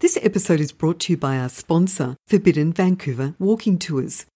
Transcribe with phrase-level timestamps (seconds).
[0.00, 4.26] This episode is brought to you by our sponsor, Forbidden Vancouver Walking Tours.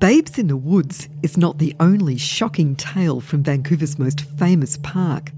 [0.00, 5.30] Babes in the Woods is not the only shocking tale from Vancouver's most famous park.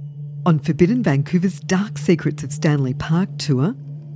[0.46, 3.75] On Forbidden Vancouver's Dark Secrets of Stanley Park tour,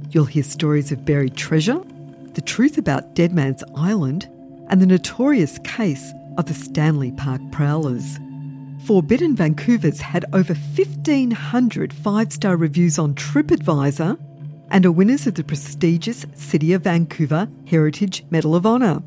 [0.09, 1.83] you'll hear stories of buried treasure,
[2.33, 4.27] the truth about Dead Man's Island,
[4.71, 8.19] and the notorious case of the Stanley Park Prowlers.
[8.87, 14.19] Forbidden Vancouver's had over 1,500 five star reviews on TripAdvisor
[14.75, 19.05] and are winners of the prestigious City of Vancouver Heritage Medal of Honour.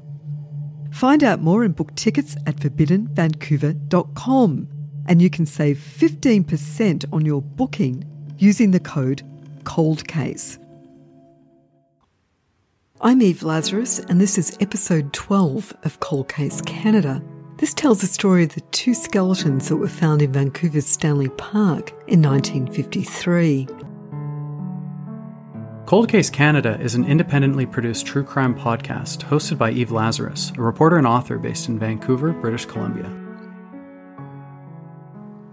[0.93, 4.69] Find out more and book tickets at forbiddenvancouver.com
[5.07, 8.05] and you can save 15% on your booking
[8.37, 9.23] using the code
[9.63, 10.63] COLDCASE.
[13.01, 17.21] I'm Eve Lazarus, and this is episode 12 of Cold Case Canada.
[17.57, 21.89] This tells the story of the two skeletons that were found in Vancouver's Stanley Park
[22.07, 23.67] in 1953.
[25.87, 30.61] Cold Case Canada is an independently produced true crime podcast hosted by Eve Lazarus, a
[30.61, 33.09] reporter and author based in Vancouver, British Columbia.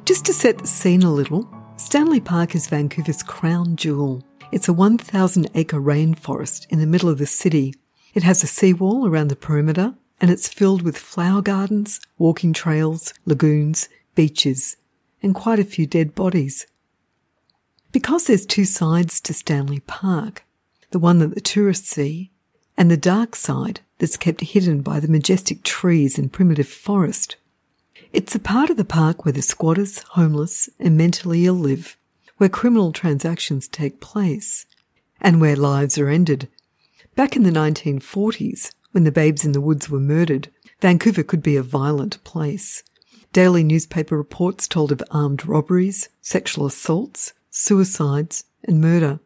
[0.05, 4.25] Just to set the scene a little, Stanley Park is Vancouver's crown jewel.
[4.51, 7.73] It's a 1,000 acre rainforest in the middle of the city.
[8.13, 13.15] It has a seawall around the perimeter, and it's filled with flower gardens, walking trails,
[13.25, 14.79] lagoons, beaches,
[15.23, 16.67] and quite a few dead bodies.
[17.95, 20.45] Because there's two sides to Stanley Park,
[20.91, 22.33] the one that the tourists see,
[22.77, 27.37] and the dark side that's kept hidden by the majestic trees and primitive forest.
[28.13, 31.97] It's a part of the park where the squatters, homeless, and mentally ill live,
[32.37, 34.67] where criminal transactions take place,
[35.21, 36.49] and where lives are ended.
[37.15, 40.49] Back in the 1940s, when the babes in the woods were murdered,
[40.81, 42.83] Vancouver could be a violent place.
[43.33, 49.21] Daily newspaper reports told of armed robberies, sexual assaults, suicides, and murder.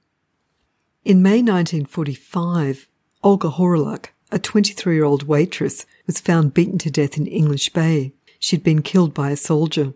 [1.02, 2.86] In May 1945,
[3.24, 8.12] Olga Horolak, a 23 year old waitress, was found beaten to death in English Bay.
[8.38, 9.94] She'd been killed by a soldier.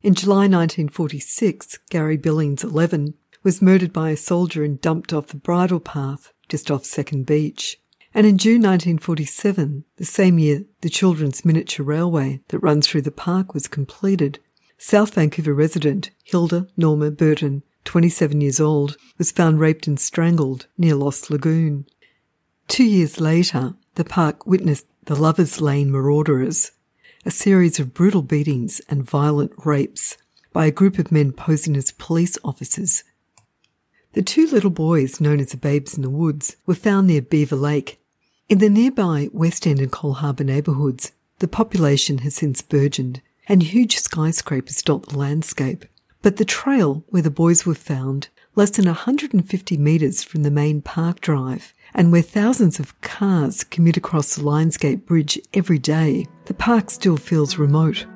[0.00, 5.36] In July 1946, Gary Billings, 11, was murdered by a soldier and dumped off the
[5.36, 7.80] bridle path just off Second Beach.
[8.14, 13.10] And in June 1947, the same year the Children's Miniature Railway that runs through the
[13.10, 14.38] park was completed,
[14.82, 20.94] South Vancouver resident Hilda Norma Burton, 27 years old, was found raped and strangled near
[20.94, 21.84] Lost Lagoon.
[22.66, 26.70] Two years later, the park witnessed the Lovers Lane Marauders,
[27.26, 30.16] a series of brutal beatings and violent rapes
[30.50, 33.04] by a group of men posing as police officers.
[34.14, 37.54] The two little boys, known as the Babes in the Woods, were found near Beaver
[37.54, 38.00] Lake.
[38.48, 43.64] In the nearby West End and Coal Harbour neighbourhoods, the population has since burgeoned and
[43.64, 45.84] huge skyscrapers dot the landscape.
[46.22, 50.80] But the trail where the boys were found, less than 150 metres from the main
[50.82, 56.54] park drive, and where thousands of cars commute across the Lionsgate Bridge every day, the
[56.54, 58.06] park still feels remote.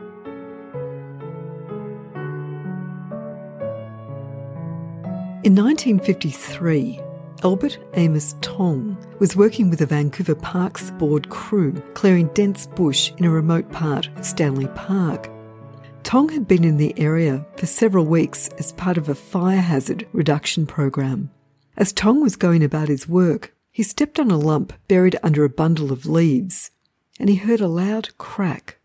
[5.42, 7.00] In 1953,
[7.44, 13.27] Albert Amos Tong was working with the Vancouver Parks Board crew clearing dense bush in
[13.27, 15.31] a remote part of Stanley Park.
[16.05, 20.06] Tong had been in the area for several weeks as part of a fire hazard
[20.15, 21.31] reduction program.
[21.77, 25.50] As Tong was going about his work, he stepped on a lump buried under a
[25.50, 26.71] bundle of leaves,
[27.21, 28.78] and he heard a loud crack.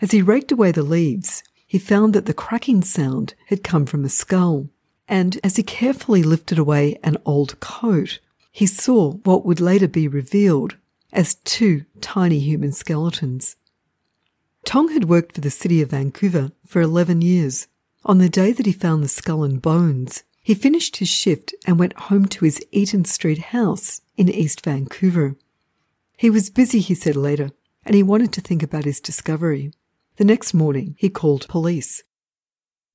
[0.00, 4.04] As he raked away the leaves, he found that the cracking sound had come from
[4.04, 4.68] a skull
[5.08, 8.18] and as he carefully lifted away an old coat,
[8.50, 10.76] he saw what would later be revealed
[11.12, 13.56] as two tiny human skeletons.
[14.64, 17.68] Tong had worked for the city of Vancouver for 11 years.
[18.04, 21.78] On the day that he found the skull and bones, he finished his shift and
[21.78, 25.36] went home to his Eton Street house in East Vancouver.
[26.16, 27.50] He was busy, he said later,
[27.84, 29.72] and he wanted to think about his discovery.
[30.16, 32.02] The next morning, he called police.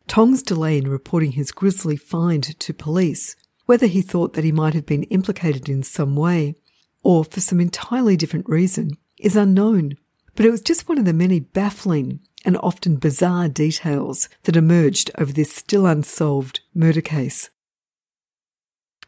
[0.07, 3.35] Tong's delay in reporting his grisly find to police,
[3.65, 6.55] whether he thought that he might have been implicated in some way,
[7.03, 9.97] or for some entirely different reason, is unknown.
[10.35, 15.11] But it was just one of the many baffling and often bizarre details that emerged
[15.17, 17.49] over this still unsolved murder case.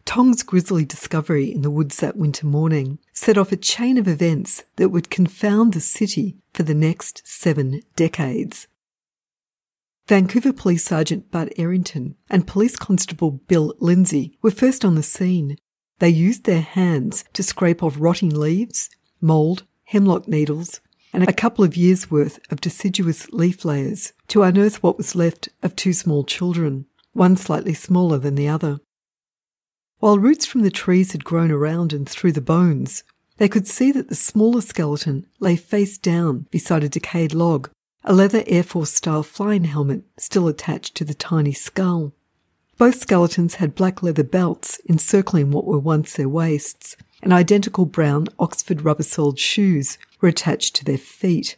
[0.06, 4.63] Tong's grisly discovery in the woods that winter morning set off a chain of events
[4.75, 8.68] that would confound the city for the next seven decades.
[10.08, 15.58] Vancouver Police Sergeant Bud Errington and Police Constable Bill Lindsay were first on the scene.
[16.00, 18.90] They used their hands to scrape off rotting leaves,
[19.22, 20.82] mould, hemlock needles,
[21.14, 25.48] and a couple of years' worth of deciduous leaf layers to unearth what was left
[25.62, 28.80] of two small children, one slightly smaller than the other.
[30.00, 33.06] While roots from the trees had grown around and through the bones,
[33.38, 37.70] they could see that the smaller skeleton lay face down beside a decayed log,
[38.04, 42.14] a leather Air Force style flying helmet still attached to the tiny skull.
[42.78, 48.28] Both skeletons had black leather belts encircling what were once their waists, and identical brown
[48.40, 51.56] Oxford rubber soled shoes were attached to their feet.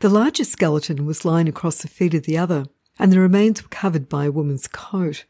[0.00, 2.66] The larger skeleton was lying across the feet of the other,
[2.98, 5.24] and the remains were covered by a woman's coat.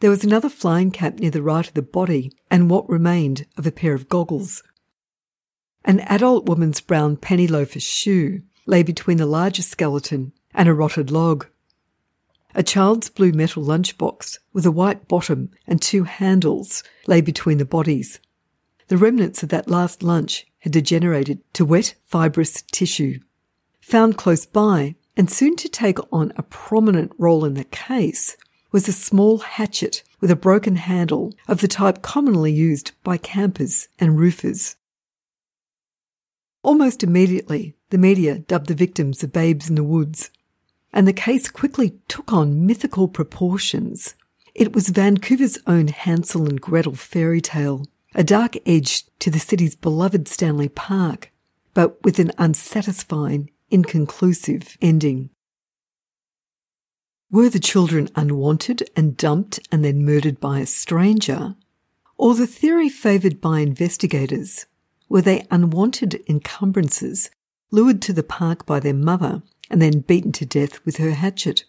[0.00, 3.66] There was another flying cap near the right of the body and what remained of
[3.66, 4.62] a pair of goggles.
[5.84, 11.10] An adult woman's brown penny loafer shoe lay between the larger skeleton and a rotted
[11.10, 11.46] log.
[12.54, 17.64] A child's blue metal lunchbox with a white bottom and two handles lay between the
[17.64, 18.20] bodies.
[18.88, 23.20] The remnants of that last lunch had degenerated to wet, fibrous tissue.
[23.80, 28.36] Found close by and soon to take on a prominent role in the case
[28.70, 33.88] was a small hatchet with a broken handle of the type commonly used by campers
[33.98, 34.76] and roofers.
[36.62, 40.30] Almost immediately, the media dubbed the victims the Babes in the Woods,
[40.94, 44.14] and the case quickly took on mythical proportions.
[44.54, 47.84] It was Vancouver's own Hansel and Gretel fairy tale,
[48.14, 51.30] a dark edge to the city's beloved Stanley Park,
[51.74, 55.28] but with an unsatisfying, inconclusive ending.
[57.30, 61.56] Were the children unwanted and dumped and then murdered by a stranger?
[62.16, 64.64] Or the theory favoured by investigators?
[65.10, 67.28] Were they unwanted encumbrances
[67.72, 71.64] lured to the park by their mother and then beaten to death with her hatchet?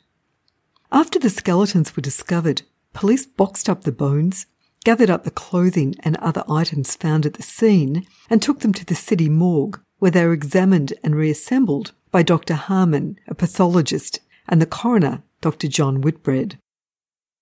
[0.91, 2.61] After the skeletons were discovered,
[2.93, 4.45] police boxed up the bones,
[4.83, 8.85] gathered up the clothing and other items found at the scene, and took them to
[8.85, 12.53] the city morgue, where they were examined and reassembled by Dr.
[12.53, 15.67] Harmon, a pathologist, and the coroner, Dr.
[15.67, 16.59] John Whitbread.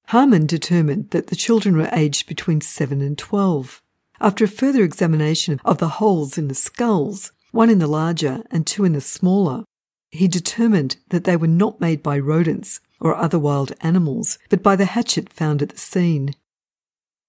[0.07, 3.81] Harmon determined that the children were aged between 7 and 12.
[4.19, 8.65] After a further examination of the holes in the skulls, one in the larger and
[8.65, 9.63] two in the smaller,
[10.09, 14.75] he determined that they were not made by rodents or other wild animals, but by
[14.75, 16.33] the hatchet found at the scene.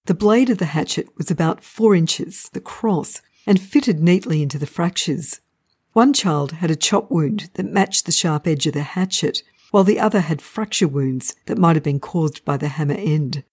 [0.07, 4.59] The blade of the hatchet was about four inches, the cross, and fitted neatly into
[4.59, 5.41] the fractures.
[5.93, 9.85] One child had a chop wound that matched the sharp edge of the hatchet, while
[9.85, 13.45] the other had fracture wounds that might have been caused by the hammer end.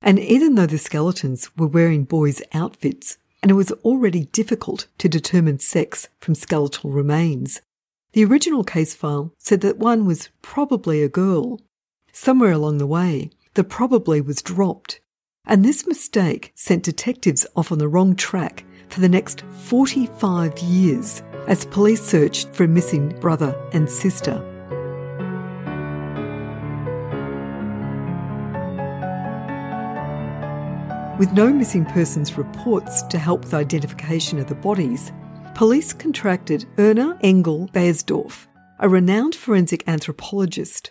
[0.00, 5.08] And even though the skeletons were wearing boys' outfits, and it was already difficult to
[5.08, 7.60] determine sex from skeletal remains,
[8.12, 11.60] the original case file said that one was probably a girl.
[12.12, 14.98] Somewhere along the way, the probably was dropped,
[15.44, 21.22] and this mistake sent detectives off on the wrong track for the next 45 years
[21.46, 24.55] as police searched for a missing brother and sister.
[31.18, 35.12] With no missing persons reports to help with identification of the bodies,
[35.54, 38.46] police contracted Erna Engel Baiersdorf,
[38.80, 40.90] a renowned forensic anthropologist.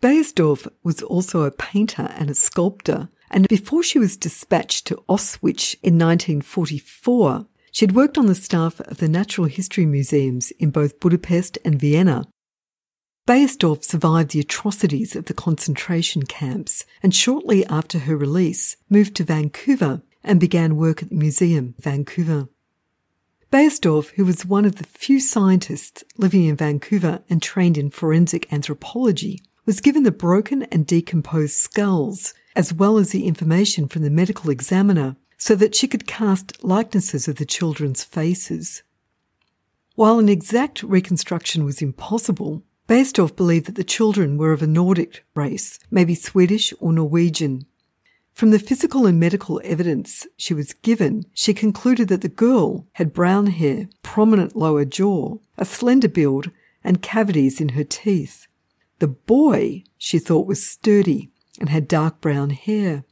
[0.00, 5.74] Baiersdorf was also a painter and a sculptor, and before she was dispatched to Auschwitz
[5.82, 11.58] in 1944, she'd worked on the staff of the Natural History Museums in both Budapest
[11.64, 12.28] and Vienna
[13.24, 19.24] Baiersdorf survived the atrocities of the concentration camps and shortly after her release moved to
[19.24, 22.48] Vancouver and began work at the Museum Vancouver.
[23.52, 28.52] Baiersdorf, who was one of the few scientists living in Vancouver and trained in forensic
[28.52, 34.10] anthropology, was given the broken and decomposed skulls as well as the information from the
[34.10, 38.82] medical examiner so that she could cast likenesses of the children's faces.
[39.94, 45.24] While an exact reconstruction was impossible, Baiersdorf believed that the children were of a Nordic
[45.34, 47.64] race, maybe Swedish or Norwegian.
[48.34, 53.12] From the physical and medical evidence she was given, she concluded that the girl had
[53.12, 56.50] brown hair, prominent lower jaw, a slender build,
[56.82, 58.46] and cavities in her teeth.
[58.98, 63.04] The boy, she thought, was sturdy and had dark brown hair.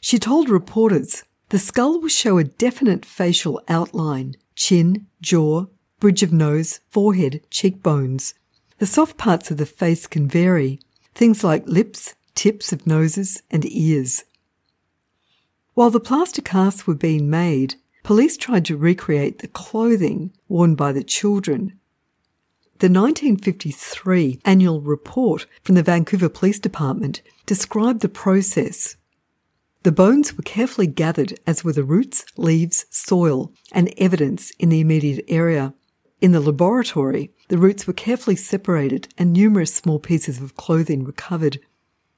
[0.00, 5.66] She told reporters the skull will show a definite facial outline chin, jaw,
[6.00, 8.34] bridge of nose, forehead, cheekbones.
[8.82, 10.80] The soft parts of the face can vary,
[11.14, 14.24] things like lips, tips of noses, and ears.
[15.74, 20.90] While the plaster casts were being made, police tried to recreate the clothing worn by
[20.90, 21.78] the children.
[22.80, 28.96] The 1953 annual report from the Vancouver Police Department described the process.
[29.84, 34.80] The bones were carefully gathered, as were the roots, leaves, soil, and evidence in the
[34.80, 35.72] immediate area.
[36.22, 41.58] In the laboratory, the roots were carefully separated and numerous small pieces of clothing recovered.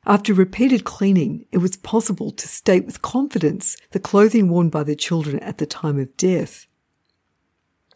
[0.04, 4.94] After repeated cleaning, it was possible to state with confidence the clothing worn by the
[4.94, 6.66] children at the time of death.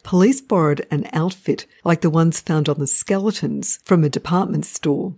[0.01, 5.15] Police borrowed an outfit like the ones found on the skeletons from a department store.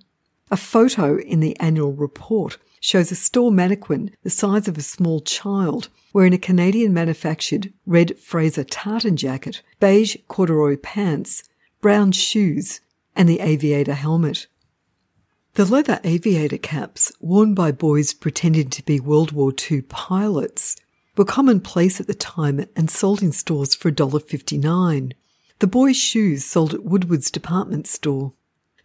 [0.52, 5.22] A photo in the annual report shows a store mannequin the size of a small
[5.22, 11.44] child wearing a Canadian manufactured red Fraser tartan jacket, beige corduroy pants,
[11.80, 12.82] brown shoes,
[13.16, 14.48] and the aviator helmet.
[15.54, 20.76] The leather aviator caps worn by boys pretending to be World War II pilots
[21.16, 25.14] were commonplace at the time and sold in stores for $1.59.
[25.60, 28.34] The boys' shoes sold at Woodward's department store.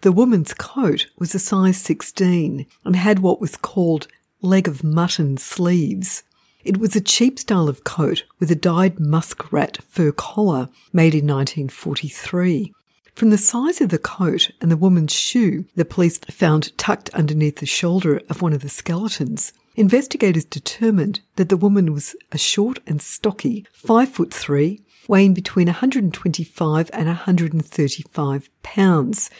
[0.02, 4.08] The woman's coat was a size 16 and had what was called
[4.42, 6.22] leg of mutton sleeves.
[6.64, 11.26] It was a cheap style of coat with a dyed muskrat fur collar made in
[11.26, 12.72] 1943.
[13.14, 17.56] From the size of the coat and the woman's shoe the police found tucked underneath
[17.56, 22.78] the shoulder of one of the skeletons, investigators determined that the woman was a short
[22.86, 29.30] and stocky, five foot three, weighing between 125 and 135 pounds.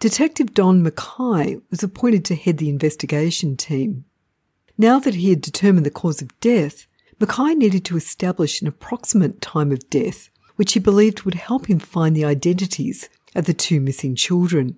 [0.00, 4.04] Detective Don Mackay was appointed to head the investigation team.
[4.76, 6.86] Now that he had determined the cause of death,
[7.20, 11.78] Mackay needed to establish an approximate time of death which he believed would help him
[11.78, 14.76] find the identities of the two missing children.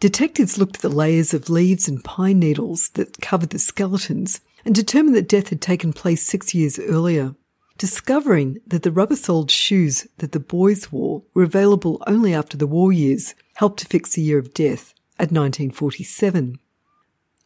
[0.00, 4.74] Detectives looked at the layers of leaves and pine needles that covered the skeletons and
[4.74, 7.34] determined that death had taken place six years earlier.
[7.76, 12.66] Discovering that the rubber soled shoes that the boys wore were available only after the
[12.66, 16.58] war years helped to fix the year of death at 1947.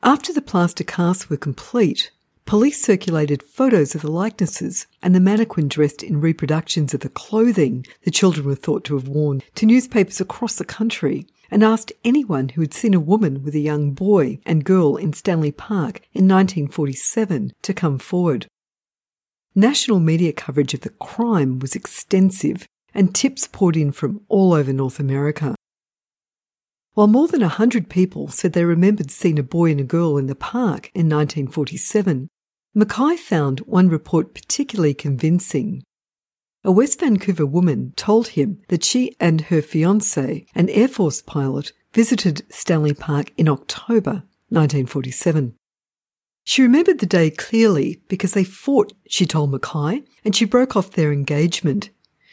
[0.02, 2.10] After the plaster casts were complete,
[2.48, 7.84] Police circulated photos of the likenesses and the mannequin dressed in reproductions of the clothing
[8.04, 12.48] the children were thought to have worn to newspapers across the country and asked anyone
[12.48, 16.26] who had seen a woman with a young boy and girl in Stanley Park in
[16.26, 18.46] 1947 to come forward.
[19.54, 24.72] National media coverage of the crime was extensive and tips poured in from all over
[24.72, 25.54] North America.
[26.98, 30.16] While more than a hundred people said they remembered seeing a boy and a girl
[30.16, 32.26] in the park in 1947,
[32.74, 35.84] Mackay found one report particularly convincing.
[36.64, 41.72] A West Vancouver woman told him that she and her fiance, an Air Force pilot,
[41.92, 45.54] visited Stanley Park in October 1947.
[46.42, 50.90] She remembered the day clearly because they fought, she told Mackay, and she broke off
[50.90, 51.90] their engagement.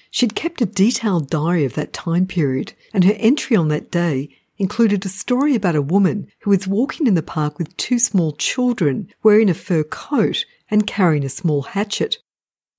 [0.10, 4.36] She'd kept a detailed diary of that time period, and her entry on that day
[4.58, 8.32] included a story about a woman who was walking in the park with two small
[8.34, 12.18] children wearing a fur coat and carrying a small hatchet.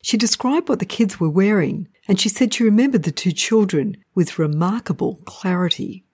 [0.03, 3.97] She described what the kids were wearing, and she said she remembered the two children
[4.15, 6.05] with remarkable clarity.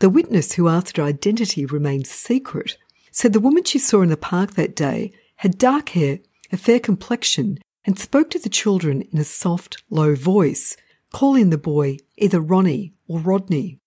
[0.00, 2.76] The witness who asked her identity remained secret
[3.12, 6.18] said the woman she saw in the park that day had dark hair,
[6.50, 10.76] a fair complexion, and spoke to the children in a soft, low voice,
[11.12, 13.78] calling the boy either Ronnie or Rodney.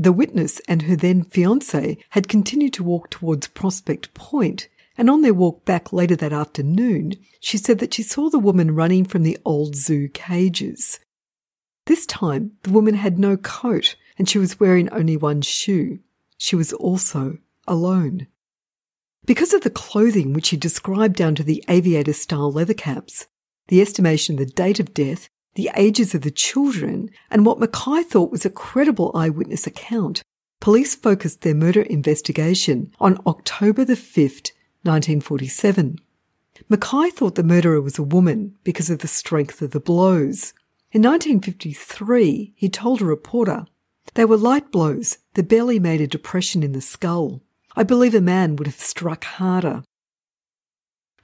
[0.00, 5.22] The witness and her then fiance had continued to walk towards Prospect Point, and on
[5.22, 9.24] their walk back later that afternoon, she said that she saw the woman running from
[9.24, 11.00] the old zoo cages.
[11.86, 15.98] This time, the woman had no coat and she was wearing only one shoe.
[16.36, 18.28] She was also alone.
[19.26, 23.26] Because of the clothing which she described down to the aviator style leather caps,
[23.66, 25.28] the estimation of the date of death,
[25.58, 30.22] the ages of the children, and what Mackay thought was a credible eyewitness account,
[30.60, 34.52] police focused their murder investigation on October the 5th,
[34.84, 35.98] 1947.
[36.68, 40.54] Mackay thought the murderer was a woman because of the strength of the blows.
[40.92, 43.66] In 1953, he told a reporter,
[44.14, 47.42] They were light blows that barely made a depression in the skull.
[47.74, 49.82] I believe a man would have struck harder.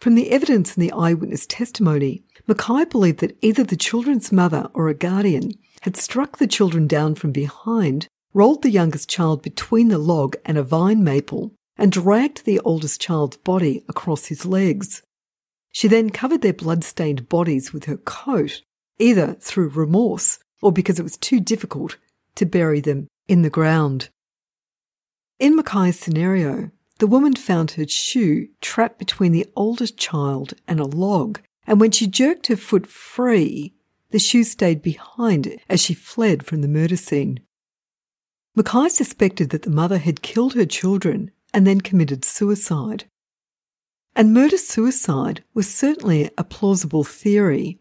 [0.01, 4.89] From the evidence and the eyewitness testimony, Mackay believed that either the children's mother or
[4.89, 9.99] a guardian had struck the children down from behind, rolled the youngest child between the
[9.99, 15.03] log and a vine maple, and dragged the oldest child's body across his legs.
[15.73, 18.63] She then covered their blood-stained bodies with her coat,
[18.99, 21.97] either through remorse or because it was too difficult
[22.37, 24.09] to bury them in the ground.
[25.39, 30.85] In Mackay's scenario, the woman found her shoe trapped between the oldest child and a
[30.85, 33.75] log, and when she jerked her foot free,
[34.11, 37.41] the shoe stayed behind as she fled from the murder scene.
[38.55, 43.05] Mackay suspected that the mother had killed her children and then committed suicide.
[44.15, 47.81] And murder suicide was certainly a plausible theory.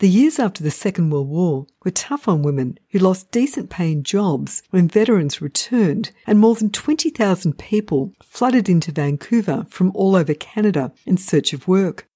[0.00, 4.02] The years after the Second World War were tough on women who lost decent paying
[4.02, 10.34] jobs when veterans returned, and more than 20,000 people flooded into Vancouver from all over
[10.34, 12.08] Canada in search of work.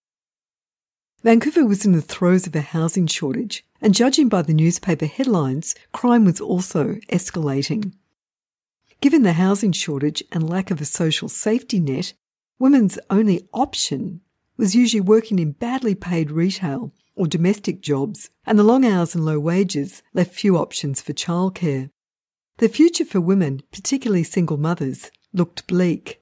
[1.24, 5.74] Vancouver was in the throes of a housing shortage, and judging by the newspaper headlines,
[5.90, 7.94] crime was also escalating.
[9.00, 12.12] Given the housing shortage and lack of a social safety net,
[12.58, 14.20] women's only option
[14.58, 19.24] was usually working in badly paid retail or domestic jobs, and the long hours and
[19.24, 21.88] low wages left few options for childcare.
[22.58, 26.20] The future for women, particularly single mothers, looked bleak.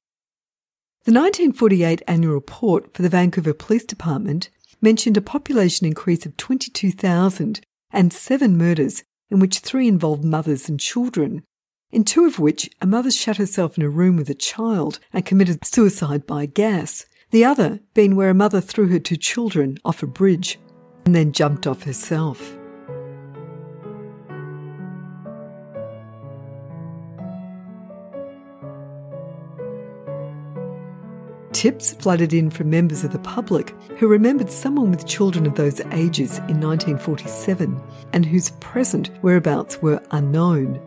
[1.07, 4.49] The 1948 annual report for the Vancouver Police Department
[4.83, 7.61] mentioned a population increase of 22,000
[7.93, 11.43] and seven murders in which three involved mothers and children,
[11.91, 15.25] in two of which a mother shut herself in a room with a child and
[15.25, 20.03] committed suicide by gas, the other being where a mother threw her two children off
[20.03, 20.59] a bridge
[21.05, 22.57] and then jumped off herself.
[31.63, 35.81] Tips flooded in from members of the public who remembered someone with children of those
[35.93, 37.81] ages in 1947
[38.13, 40.81] and whose present whereabouts were unknown.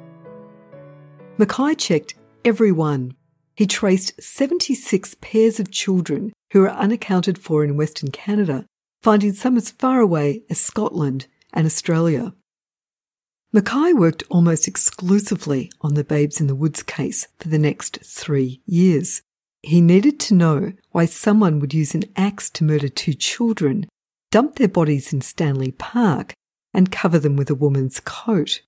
[1.37, 3.15] Mackay checked everyone.
[3.55, 8.65] He traced 76 pairs of children who were unaccounted for in Western Canada
[9.01, 12.33] finding some as far away as Scotland and Australia.
[13.53, 18.61] Mackay worked almost exclusively on the Babes in the Woods case for the next three
[18.65, 19.21] years.
[19.65, 23.87] He needed to know why someone would use an axe to murder two children,
[24.29, 26.33] dump their bodies in Stanley Park,
[26.71, 28.61] and cover them with a woman's coat.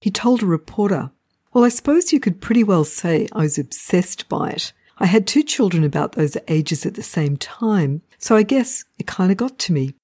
[0.00, 1.12] He told a reporter,
[1.52, 4.72] Well, I suppose you could pretty well say I was obsessed by it.
[4.98, 9.06] I had two children about those ages at the same time, so I guess it
[9.06, 9.94] kind of got to me.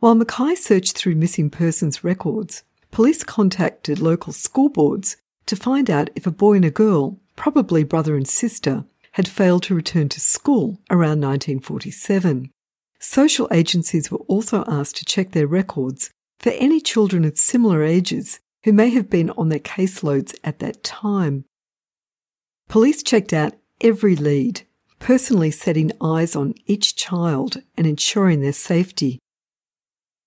[0.00, 6.10] While Mackay searched through missing persons records, police contacted local school boards to find out
[6.14, 8.84] if a boy and a girl, probably brother and sister,
[9.18, 12.52] had failed to return to school around 1947.
[13.00, 18.38] Social agencies were also asked to check their records for any children of similar ages
[18.62, 21.44] who may have been on their caseloads at that time.
[22.68, 24.62] Police checked out every lead
[25.00, 29.18] personally setting eyes on each child and ensuring their safety.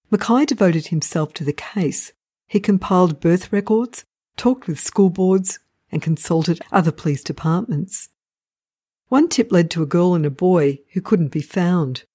[0.10, 2.12] Mackay devoted himself to the case.
[2.49, 4.04] He compiled birth records,
[4.36, 5.60] talked with school boards,
[5.93, 8.10] and consulted other police departments.
[9.12, 12.06] One tip led to a girl and a boy who couldn't be found.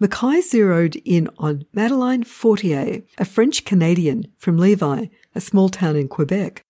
[0.00, 6.08] Mackay zeroed in on Madeleine Fortier, a French Canadian from Lévis, a small town in
[6.08, 6.62] Quebec.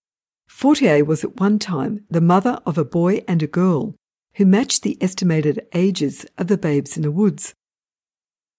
[0.49, 3.95] Fortier was at one time the mother of a boy and a girl
[4.35, 7.55] who matched the estimated ages of the babes in the woods.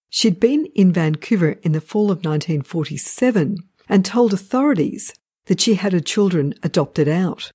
[0.08, 3.58] She'd been in Vancouver in the fall of 1947
[3.90, 5.12] and told authorities
[5.48, 7.52] that she had her children adopted out.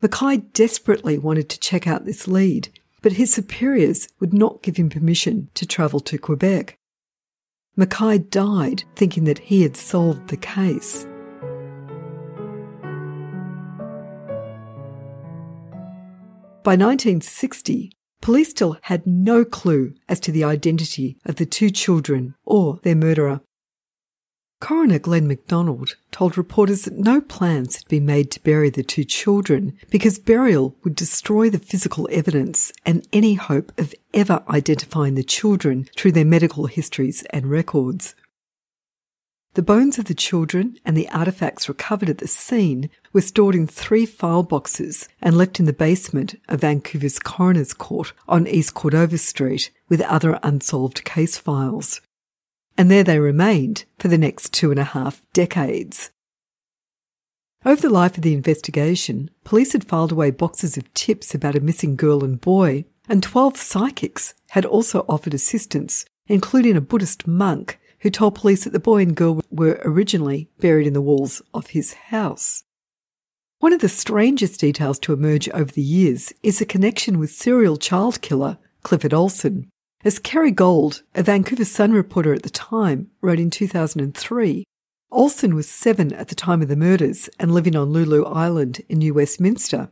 [0.00, 2.68] Mackay desperately wanted to check out this lead,
[3.02, 6.78] but his superiors would not give him permission to travel to Quebec.
[7.74, 11.04] Mackay died thinking that he had solved the case.
[16.62, 22.36] By 1960, police still had no clue as to the identity of the two children
[22.44, 23.40] or their murderer.
[24.60, 29.04] Coroner Glenn MacDonald told reporters that no plans had been made to bury the two
[29.04, 35.22] children because burial would destroy the physical evidence and any hope of ever identifying the
[35.22, 38.16] children through their medical histories and records.
[39.54, 43.66] The bones of the children and the artifacts recovered at the scene were stored in
[43.66, 49.18] three file boxes and left in the basement of Vancouver's Coroner's Court on East Cordova
[49.18, 52.00] Street with other unsolved case files.
[52.78, 56.12] And there they remained for the next two and a half decades.
[57.66, 61.60] Over the life of the investigation, police had filed away boxes of tips about a
[61.60, 67.80] missing girl and boy, and 12 psychics had also offered assistance, including a Buddhist monk
[68.00, 71.68] who told police that the boy and girl were originally buried in the walls of
[71.68, 72.62] his house.
[73.58, 77.76] One of the strangest details to emerge over the years is a connection with serial
[77.76, 79.68] child killer Clifford Olson.
[80.04, 84.64] As Kerry Gold, a Vancouver Sun reporter at the time, wrote in 2003,
[85.10, 88.98] Olson was seven at the time of the murders and living on Lulu Island in
[88.98, 89.88] New Westminster.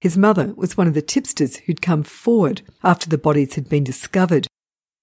[0.00, 3.84] His mother was one of the tipsters who'd come forward after the bodies had been
[3.84, 4.46] discovered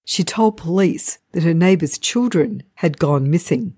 [0.08, 3.74] she told police that her neighbour's children had gone missing.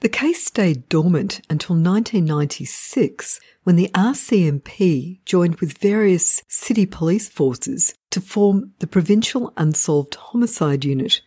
[0.00, 7.94] The case stayed dormant until 1996 when the RCMP joined with various city police forces
[8.10, 11.22] to form the Provincial Unsolved Homicide Unit.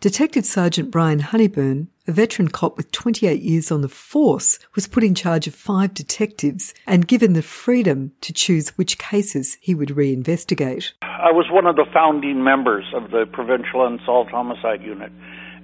[0.00, 5.04] Detective Sergeant Brian Honeybourn, a veteran cop with 28 years on the force, was put
[5.04, 9.90] in charge of five detectives and given the freedom to choose which cases he would
[9.90, 10.90] reinvestigate.
[11.02, 15.12] I was one of the founding members of the Provincial Unsolved Homicide Unit,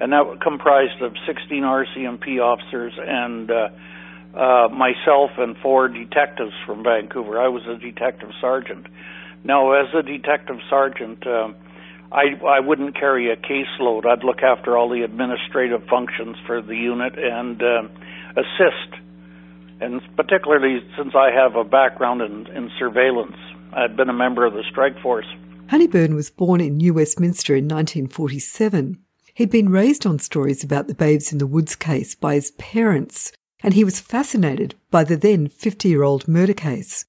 [0.01, 3.69] and that comprised of 16 RCMP officers and uh,
[4.35, 7.41] uh, myself and four detectives from Vancouver.
[7.41, 8.87] I was a detective sergeant.
[9.45, 11.49] Now, as a detective sergeant, uh,
[12.13, 14.07] I, I wouldn't carry a caseload.
[14.07, 17.83] I'd look after all the administrative functions for the unit and uh,
[18.37, 19.03] assist.
[19.81, 23.37] And particularly since I have a background in, in surveillance,
[23.73, 25.27] I'd been a member of the strike force.
[25.71, 28.99] Honeybourn was born in New Westminster in 1947.
[29.39, 33.31] He'd been raised on stories about the Babes in the Woods case by his parents,
[33.63, 37.05] and he was fascinated by the then 50 year old murder case.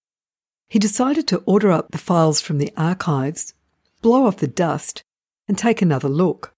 [0.67, 3.55] He decided to order up the files from the archives
[4.03, 5.01] blow off the dust,
[5.47, 6.53] and take another look.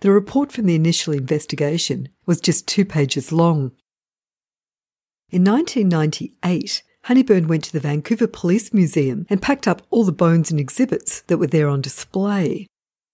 [0.00, 3.72] The report from the initial investigation was just two pages long.
[5.30, 10.50] In 1998, Honeybourn went to the Vancouver Police Museum and packed up all the bones
[10.50, 12.66] and exhibits that were there on display.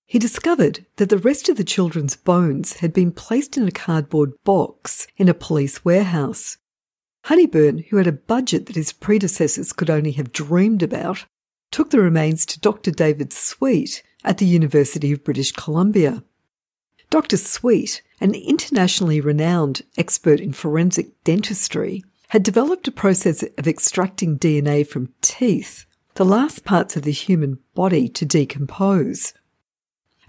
[0.06, 4.32] He discovered that the rest of the children's bones had been placed in a cardboard
[4.44, 6.58] box in a police warehouse.
[7.26, 11.24] Honeybourn, who had a budget that his predecessors could only have dreamed about,
[11.70, 12.90] took the remains to Dr.
[12.90, 16.22] David Sweet at the University of British Columbia.
[17.10, 17.36] Dr.
[17.36, 24.86] Sweet, an internationally renowned expert in forensic dentistry, had developed a process of extracting DNA
[24.86, 29.32] from teeth, the last parts of the human body to decompose.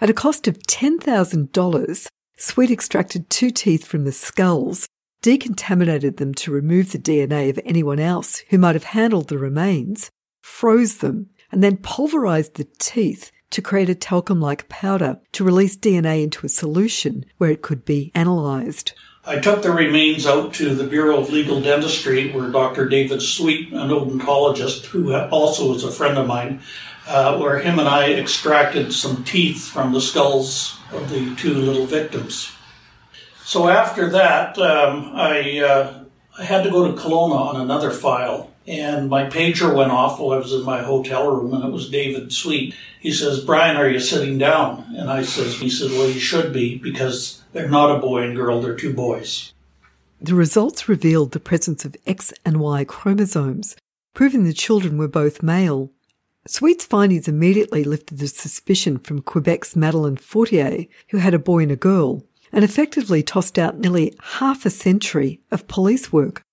[0.01, 4.87] At a cost of $10,000, Sweet extracted two teeth from the skulls,
[5.21, 10.09] decontaminated them to remove the DNA of anyone else who might have handled the remains,
[10.41, 15.77] froze them, and then pulverized the teeth to create a talcum like powder to release
[15.77, 18.91] DNA into a solution where it could be analyzed.
[19.25, 22.87] I took the remains out to the Bureau of Legal Dentistry, where Dr.
[22.89, 26.61] David Sweet, an odontologist who also is a friend of mine,
[27.07, 31.85] uh, where him and I extracted some teeth from the skulls of the two little
[31.85, 32.51] victims.
[33.43, 36.03] So after that, um, I, uh,
[36.37, 40.31] I had to go to Kelowna on another file and my pager went off while
[40.31, 42.73] I was in my hotel room, and it was David Sweet.
[42.99, 44.85] He says, Brian, are you sitting down?
[44.97, 48.35] And I says, he said, well, you should be because they're not a boy and
[48.35, 49.53] girl, they're two boys.
[50.19, 53.75] The results revealed the presence of X and Y chromosomes,
[54.15, 55.91] proving the children were both male.
[56.47, 61.71] Sweet's findings immediately lifted the suspicion from Quebec's Madeleine Fortier, who had a boy and
[61.71, 66.43] a girl, and effectively tossed out nearly half a century of police work.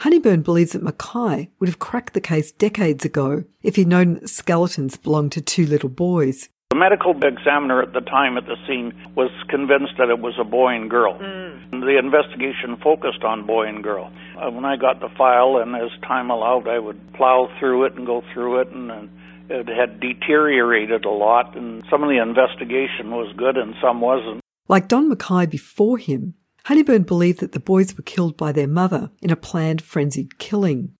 [0.00, 4.30] Honeybourn believes that Mackay would have cracked the case decades ago if he'd known that
[4.30, 6.48] skeletons belonged to two little boys.
[6.70, 10.44] The medical examiner at the time at the scene was convinced that it was a
[10.44, 11.18] boy and girl.
[11.18, 11.82] Mm.
[11.82, 14.12] The investigation focused on boy and girl.
[14.38, 17.94] Uh, when I got the file, and as time allowed, I would plow through it
[17.94, 19.10] and go through it, and, and
[19.50, 24.40] it had deteriorated a lot, and some of the investigation was good and some wasn't.
[24.68, 26.34] Like Don Mackay before him,
[26.66, 30.92] Honeybourn believed that the boys were killed by their mother in a planned frenzied killing.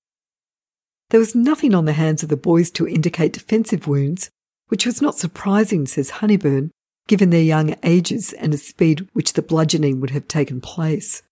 [1.11, 4.30] There was nothing on the hands of the boys to indicate defensive wounds,
[4.70, 6.70] which was not surprising, says Honeybourn,
[7.09, 11.22] given their young ages and the speed which the bludgeoning would have taken place.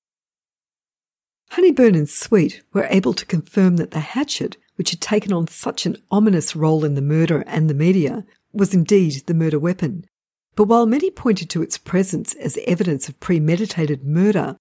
[1.53, 5.87] Honeybourn and Sweet were able to confirm that the hatchet, which had taken on such
[5.87, 10.05] an ominous role in the murder and the media, was indeed the murder weapon,
[10.57, 14.57] but while many pointed to its presence as evidence of premeditated murder,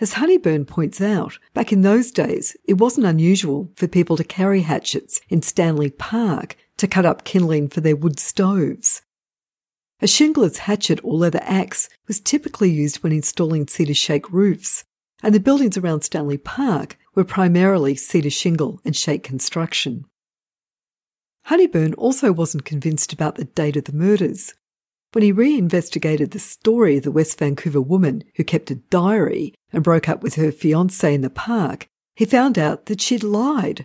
[0.00, 4.62] as Honeybourn points out, back in those days, it wasn't unusual for people to carry
[4.62, 9.02] hatchets in Stanley Park to cut up kindling for their wood stoves.
[10.00, 14.82] A shingler's hatchet or leather axe was typically used when installing cedar shake roofs,
[15.22, 20.06] and the buildings around Stanley Park were primarily cedar shingle and shake construction.
[21.46, 24.54] Honeybourn also wasn't convinced about the date of the murders.
[25.12, 29.84] When he reinvestigated the story of the West Vancouver woman who kept a diary and
[29.84, 33.84] broke up with her fiance in the park, he found out that she'd lied.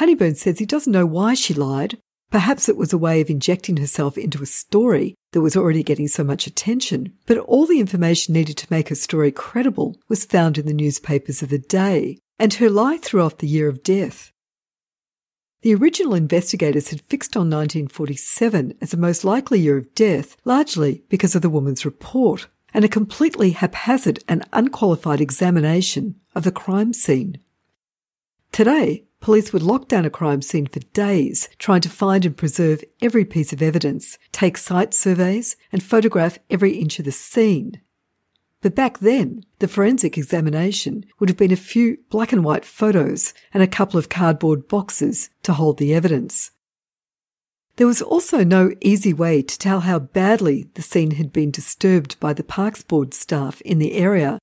[0.00, 1.98] Honeybourn says he doesn't know why she lied.
[2.30, 6.08] Perhaps it was a way of injecting herself into a story that was already getting
[6.08, 10.56] so much attention, but all the information needed to make her story credible was found
[10.56, 14.32] in the newspapers of the day, and her lie threw off the year of death.
[15.60, 21.04] The original investigators had fixed on 1947 as the most likely year of death, largely
[21.10, 26.94] because of the woman's report and a completely haphazard and unqualified examination of the crime
[26.94, 27.38] scene.
[28.50, 32.82] Today, police would lock down a crime scene for days, trying to find and preserve
[33.00, 37.80] every piece of evidence, take site surveys, and photograph every inch of the scene.
[38.62, 43.32] But back then, the forensic examination would have been a few black and white photos
[43.54, 46.50] and a couple of cardboard boxes to hold the evidence.
[47.76, 52.20] There was also no easy way to tell how badly the scene had been disturbed
[52.20, 54.38] by the Parks Board staff in the area,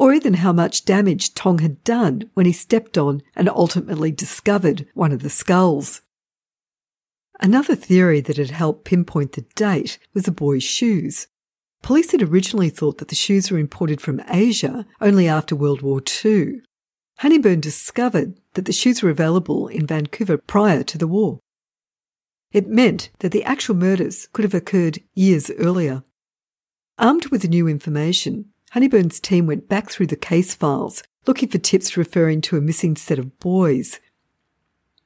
[0.00, 4.86] or even how much damage Tong had done when he stepped on and ultimately discovered
[4.94, 6.00] one of the skulls.
[7.38, 11.26] Another theory that had helped pinpoint the date was the boy's shoes.
[11.82, 16.00] Police had originally thought that the shoes were imported from Asia only after World War
[16.24, 16.62] II.
[17.18, 21.40] Honeybourn discovered that the shoes were available in Vancouver prior to the war.
[22.52, 26.04] It meant that the actual murders could have occurred years earlier.
[26.98, 31.58] Armed with the new information, Honeybourn's team went back through the case files, looking for
[31.58, 33.98] tips referring to a missing set of boys.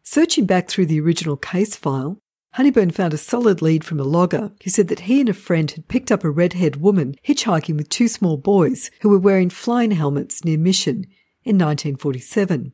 [0.03, 2.19] Searching back through the original case file,
[2.57, 5.71] Honeybourn found a solid lead from a logger who said that he and a friend
[5.71, 9.93] had picked up a red-haired woman hitchhiking with two small boys who were wearing flying
[9.93, 11.07] helmets near Mission
[11.43, 12.73] in 1947.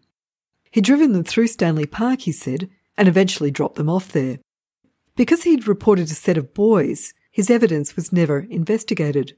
[0.73, 4.41] He'd driven them through Stanley Park, he said, and eventually dropped them off there.
[5.17, 9.37] Because he'd reported a set of boys, his evidence was never investigated.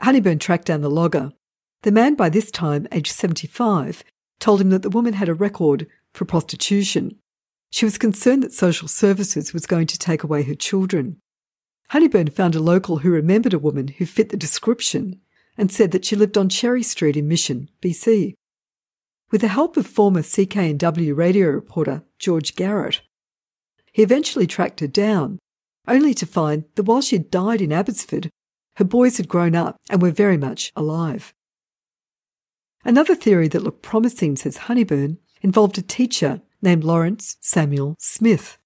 [0.00, 1.32] Honeybourn tracked down the logger.
[1.82, 4.04] The man, by this time aged 75,
[4.40, 7.18] told him that the woman had a record for prostitution
[7.74, 11.16] she was concerned that social services was going to take away her children.
[11.90, 15.20] Honeybourn found a local who remembered a woman who fit the description
[15.58, 18.34] and said that she lived on Cherry Street in Mission, BC.
[19.32, 23.00] With the help of former CKNW radio reporter George Garrett,
[23.92, 25.40] he eventually tracked her down,
[25.88, 28.30] only to find that while she had died in Abbotsford,
[28.76, 31.32] her boys had grown up and were very much alive.
[32.84, 38.58] Another theory that looked promising, says Honeybourn, involved a teacher named Lawrence Samuel Smith.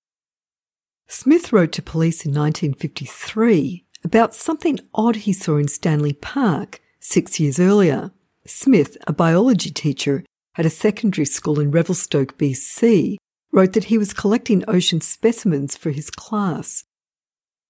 [1.09, 7.41] Smith wrote to police in 1953 about something odd he saw in Stanley Park six
[7.41, 8.13] years earlier.
[8.47, 10.25] Smith, a biology teacher
[10.57, 13.17] at a secondary school in Revelstoke, BC,
[13.53, 16.85] wrote that he was collecting ocean specimens for his class.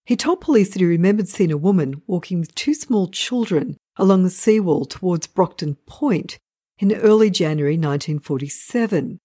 [0.09, 4.23] He told police that he remembered seeing a woman walking with two small children along
[4.23, 6.39] the seawall towards Brockton Point
[6.79, 9.19] in early January 1947.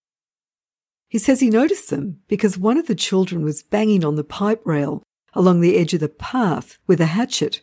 [1.08, 4.60] He says he noticed them because one of the children was banging on the pipe
[4.66, 7.62] rail along the edge of the path with a hatchet.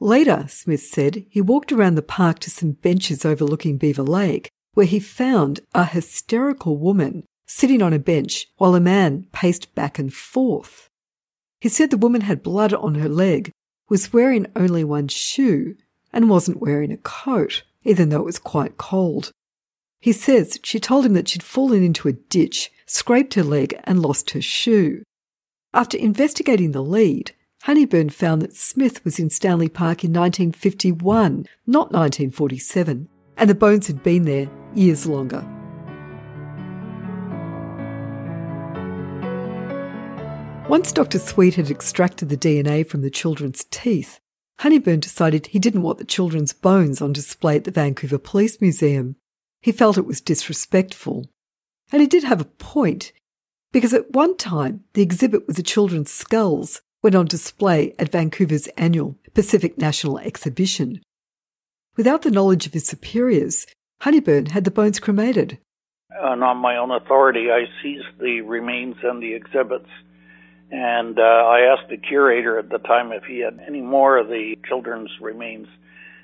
[0.00, 4.86] Later, Smith said, he walked around the park to some benches overlooking Beaver Lake, where
[4.86, 10.14] he found a hysterical woman sitting on a bench while a man paced back and
[10.14, 10.88] forth.
[11.60, 13.52] He said the woman had blood on her leg,
[13.88, 15.76] was wearing only one shoe,
[16.12, 19.32] and wasn't wearing a coat, even though it was quite cold.
[20.00, 24.02] He says she told him that she'd fallen into a ditch, scraped her leg, and
[24.02, 25.02] lost her shoe.
[25.72, 27.32] After investigating the lead,
[27.64, 33.86] Honeybourn found that Smith was in Stanley Park in 1951, not 1947, and the bones
[33.86, 35.44] had been there years longer.
[40.68, 41.20] Once Dr.
[41.20, 44.18] Sweet had extracted the DNA from the children's teeth,
[44.60, 49.14] Honeybourn decided he didn't want the children's bones on display at the Vancouver Police Museum.
[49.62, 51.26] He felt it was disrespectful.
[51.92, 53.12] And he did have a point,
[53.72, 58.66] because at one time the exhibit with the children's skulls went on display at Vancouver's
[58.76, 61.00] annual Pacific National Exhibition.
[61.96, 63.68] Without the knowledge of his superiors,
[64.02, 65.58] Honeybourn had the bones cremated.
[66.10, 69.88] And on my own authority, I seized the remains and the exhibits.
[70.70, 74.28] And uh, I asked the curator at the time if he had any more of
[74.28, 75.68] the children's remains.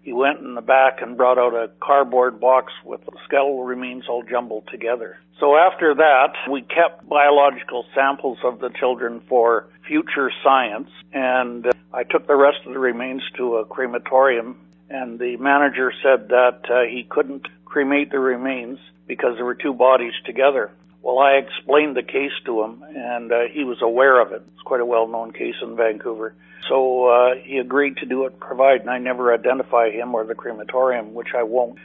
[0.02, 4.04] He went in the back and brought out a cardboard box with the skeletal remains
[4.08, 5.18] all jumbled together.
[5.38, 11.72] So after that, we kept biological samples of the children for future science, and uh,
[11.92, 14.56] I took the rest of the remains to a crematorium,
[14.88, 19.74] and the manager said that uh, he couldn't cremate the remains because there were two
[19.74, 20.70] bodies together.
[21.02, 24.42] Well, I explained the case to him, and uh, he was aware of it.
[24.52, 26.34] It's quite a well-known case in Vancouver.
[26.68, 31.12] So uh, he agreed to do it, provided I never identify him or the crematorium,
[31.12, 31.78] which I won't.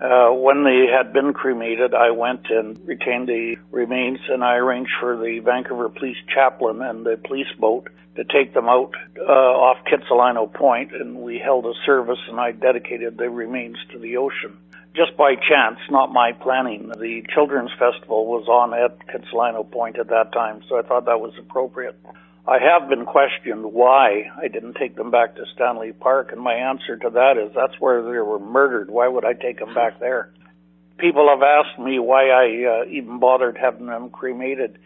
[0.00, 4.92] Uh, when they had been cremated, I went and retained the remains, and I arranged
[5.00, 9.78] for the Vancouver Police chaplain and the police boat to take them out uh, off
[9.86, 14.58] Kitsilano Point, and we held a service, and I dedicated the remains to the ocean.
[14.94, 20.08] Just by chance, not my planning, the Children's Festival was on at Kitsilano Point at
[20.08, 21.96] that time, so I thought that was appropriate.
[22.46, 26.54] I have been questioned why I didn't take them back to Stanley Park, and my
[26.54, 28.90] answer to that is that's where they were murdered.
[28.90, 30.32] Why would I take them back there?
[30.98, 34.78] people have asked me why I uh, even bothered having them cremated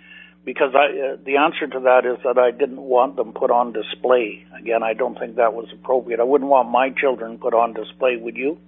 [0.45, 3.73] because I, uh, the answer to that is that I didn't want them put on
[3.73, 4.45] display.
[4.59, 6.21] Again, I don't think that was appropriate.
[6.21, 8.59] I wouldn't want my children put on display, would you?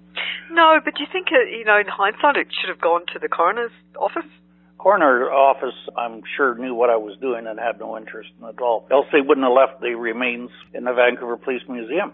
[0.51, 3.19] No, but do you think, uh, you know, in hindsight, it should have gone to
[3.19, 4.29] the coroner's office?
[4.77, 8.55] Coroner's office, I'm sure, knew what I was doing and had no interest in it
[8.55, 8.87] at all.
[8.91, 12.13] Else they wouldn't have left the remains in the Vancouver Police Museum.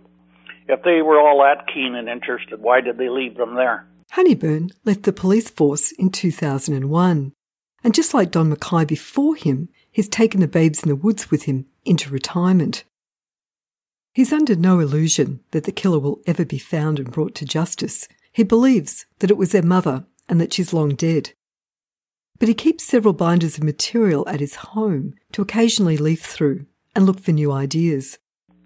[0.67, 3.86] If they were all that keen and interested, why did they leave them there?
[4.13, 7.34] Honeybourn left the police force in 2001.
[7.84, 11.44] And just like Don Mackay before him, he's taken the babes in the woods with
[11.44, 12.84] him into retirement.
[14.13, 18.08] He's under no illusion that the killer will ever be found and brought to justice.
[18.32, 21.32] He believes that it was their mother and that she's long dead
[22.41, 26.65] but he keeps several binders of material at his home to occasionally leaf through
[26.96, 28.17] and look for new ideas.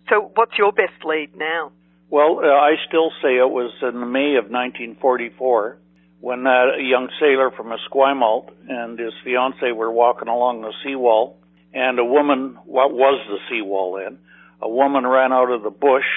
[0.07, 1.73] So, what's your best lead now?
[2.09, 5.77] Well, uh, I still say it was in May of 1944
[6.25, 11.37] when a young sailor from Esquimalt and his fiancee were walking along the seawall,
[11.71, 14.17] and a woman, what was the seawall then,
[14.59, 16.09] a woman ran out of the bush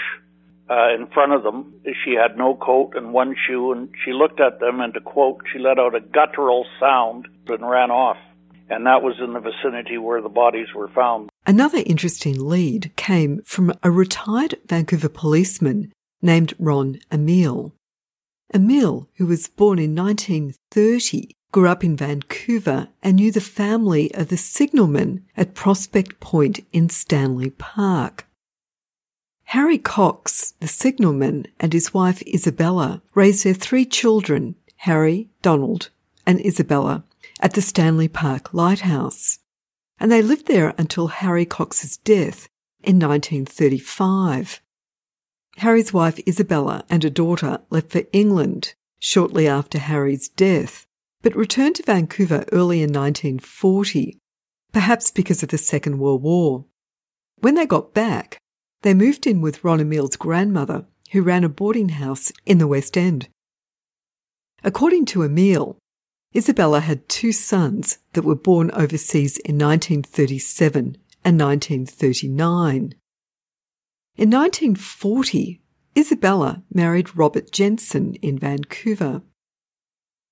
[0.70, 1.74] uh, in front of them.
[2.06, 5.42] She had no coat and one shoe, and she looked at them, and to quote,
[5.52, 8.16] she let out a guttural sound and ran off.
[8.70, 11.28] And that was in the vicinity where the bodies were found.
[11.46, 15.92] Another interesting lead came from a retired Vancouver policeman
[16.22, 17.74] named Ron Emile.
[18.54, 24.28] Emile, who was born in 1930, grew up in Vancouver and knew the family of
[24.28, 28.26] the signalman at Prospect Point in Stanley Park.
[29.44, 35.88] Harry Cox, the signalman, and his wife Isabella raised their three children, Harry, Donald,
[36.26, 37.04] and Isabella,
[37.40, 39.38] at the Stanley Park Lighthouse.
[39.98, 42.48] And they lived there until Harry Cox's death
[42.82, 44.61] in 1935.
[45.58, 50.86] Harry's wife Isabella and a daughter left for England shortly after Harry's death,
[51.22, 54.18] but returned to Vancouver early in 1940,
[54.72, 56.64] perhaps because of the Second World War.
[57.40, 58.38] When they got back,
[58.82, 62.96] they moved in with Ron Emile's grandmother, who ran a boarding house in the West
[62.96, 63.28] End.
[64.62, 65.78] According to Emile,
[66.36, 72.94] Isabella had two sons that were born overseas in 1937 and 1939.
[74.18, 75.61] In 1940,
[75.96, 79.22] Isabella married Robert Jensen in Vancouver.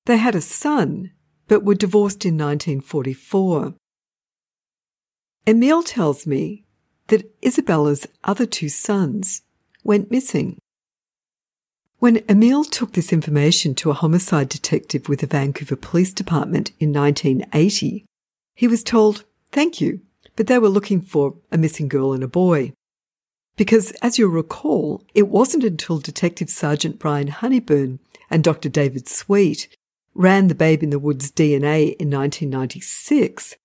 [0.06, 1.12] They had a son,
[1.46, 3.74] but were divorced in 1944.
[5.46, 6.64] Emile tells me
[7.06, 9.42] that Isabella's other two sons
[9.84, 10.58] went missing.
[12.00, 16.92] When Emile took this information to a homicide detective with the Vancouver Police Department in
[16.92, 18.04] 1980,
[18.56, 19.22] he was told,
[19.52, 20.00] thank you,
[20.34, 22.72] but they were looking for a missing girl and a boy.
[23.56, 27.98] Because, as you'll recall, it wasn't until Detective Sergeant Brian Honeybourn
[28.30, 28.68] and Dr.
[28.68, 29.68] David Sweet
[30.14, 33.56] ran the Babe in the Woods DNA in 1996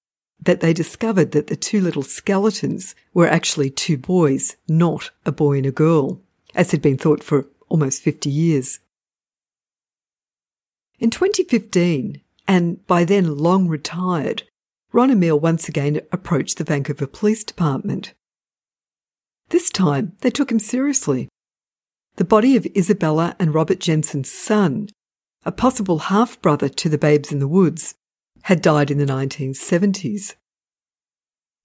[0.42, 5.58] that they discovered that the two little skeletons were actually two boys, not a boy
[5.58, 6.20] and a girl,
[6.56, 8.80] as had been thought for almost 50 years.
[11.00, 14.44] In 2015, and by then long retired,
[14.92, 18.14] Ron Emile once again approached the Vancouver Police Department.
[19.52, 21.28] This time, they took him seriously.
[22.16, 24.88] The body of Isabella and Robert Jensen's son,
[25.46, 27.94] a possible half brother to the babes in the woods,
[28.44, 30.36] had died in the 1970s.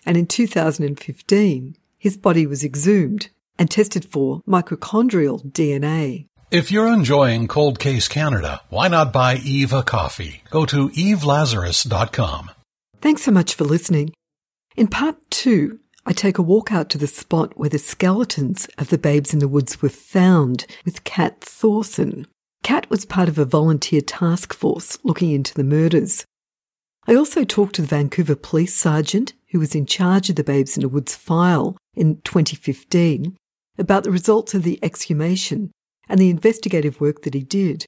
[0.04, 6.26] And in 2015, his body was exhumed and tested for mitochondrial DNA.
[6.50, 10.42] If you're enjoying Cold Case Canada, why not buy Eve a coffee?
[10.50, 12.50] Go to evelazarus.com.
[13.00, 14.12] Thanks so much for listening.
[14.76, 18.90] In part two, I take a walk out to the spot where the skeletons of
[18.90, 22.28] the babes in the woods were found with Kat Thorson.
[22.62, 26.24] Kat was part of a volunteer task force looking into the murders.
[27.08, 30.76] I also talked to the Vancouver police sergeant who was in charge of the Babes
[30.76, 33.36] in the Woods file in 2015
[33.76, 35.72] about the results of the exhumation
[36.08, 37.84] and the investigative work that he did.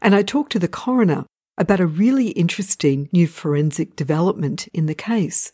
[0.00, 1.26] And I talked to the coroner
[1.58, 5.50] about a really interesting new forensic development in the case.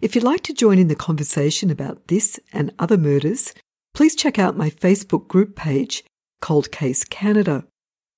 [0.00, 3.52] If you'd like to join in the conversation about this and other murders,
[3.94, 6.04] please check out my Facebook group page,
[6.40, 7.64] Cold Case Canada.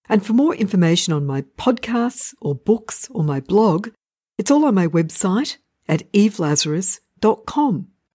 [0.09, 3.89] And for more information on my podcasts or books or my blog,
[4.37, 5.57] it's all on my website
[5.89, 7.87] at evelazarus.com.